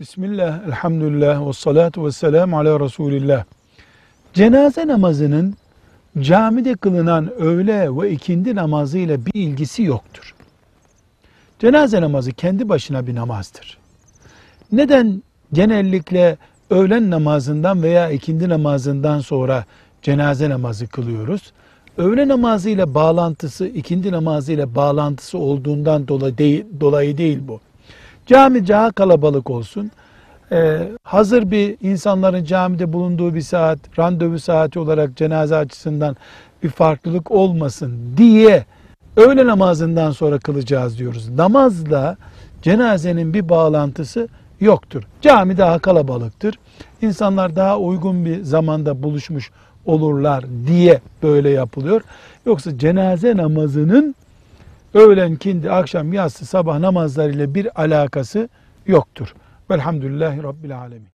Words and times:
Bismillah, 0.00 0.68
elhamdülillah, 0.68 1.48
ve 1.48 1.52
salatu 1.52 2.06
ve 2.06 2.12
selamu 2.12 2.58
ala 2.58 2.80
Resulillah. 2.80 3.44
Cenaze 4.32 4.86
namazının 4.86 5.54
camide 6.20 6.74
kılınan 6.74 7.32
öğle 7.32 7.96
ve 7.96 8.10
ikindi 8.10 8.54
namazı 8.54 8.98
ile 8.98 9.26
bir 9.26 9.34
ilgisi 9.34 9.82
yoktur. 9.82 10.34
Cenaze 11.58 12.00
namazı 12.00 12.32
kendi 12.32 12.68
başına 12.68 13.06
bir 13.06 13.14
namazdır. 13.14 13.78
Neden 14.72 15.22
genellikle 15.52 16.36
öğlen 16.70 17.10
namazından 17.10 17.82
veya 17.82 18.10
ikindi 18.10 18.48
namazından 18.48 19.20
sonra 19.20 19.64
cenaze 20.02 20.50
namazı 20.50 20.86
kılıyoruz? 20.86 21.52
Öğle 21.98 22.28
namazı 22.28 22.70
ile 22.70 22.94
bağlantısı, 22.94 23.66
ikindi 23.66 24.12
namazı 24.12 24.52
ile 24.52 24.74
bağlantısı 24.74 25.38
olduğundan 25.38 26.08
dolayı 26.08 26.38
değil, 26.38 26.64
dolayı 26.80 27.18
değil 27.18 27.38
bu. 27.48 27.60
Cami 28.26 28.68
daha 28.68 28.90
kalabalık 28.90 29.50
olsun. 29.50 29.90
Ee, 30.52 30.88
hazır 31.02 31.50
bir 31.50 31.76
insanların 31.80 32.44
camide 32.44 32.92
bulunduğu 32.92 33.34
bir 33.34 33.40
saat, 33.40 33.78
randevu 33.98 34.38
saati 34.38 34.78
olarak 34.78 35.16
cenaze 35.16 35.56
açısından 35.56 36.16
bir 36.62 36.68
farklılık 36.68 37.30
olmasın 37.30 37.98
diye 38.16 38.64
öğle 39.16 39.46
namazından 39.46 40.10
sonra 40.10 40.38
kılacağız 40.38 40.98
diyoruz. 40.98 41.28
Namazla 41.28 42.16
cenazenin 42.62 43.34
bir 43.34 43.48
bağlantısı 43.48 44.28
yoktur. 44.60 45.02
Cami 45.20 45.58
daha 45.58 45.78
kalabalıktır. 45.78 46.58
İnsanlar 47.02 47.56
daha 47.56 47.78
uygun 47.78 48.24
bir 48.24 48.42
zamanda 48.42 49.02
buluşmuş 49.02 49.50
olurlar 49.86 50.44
diye 50.66 51.00
böyle 51.22 51.50
yapılıyor. 51.50 52.02
Yoksa 52.46 52.78
cenaze 52.78 53.36
namazının 53.36 54.14
öğlen, 54.94 55.36
kindi, 55.36 55.70
akşam, 55.70 56.12
yatsı, 56.12 56.46
sabah 56.46 56.78
namazlarıyla 56.78 57.54
bir 57.54 57.82
alakası 57.82 58.48
yoktur. 58.86 59.34
Velhamdülillahi 59.70 60.42
Rabbil 60.42 60.78
Alemin. 60.78 61.13